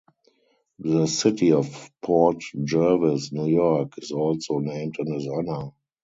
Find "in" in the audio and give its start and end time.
4.97-5.13